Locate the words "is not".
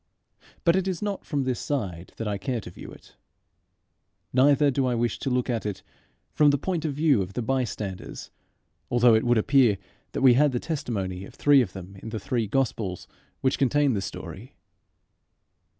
0.87-1.27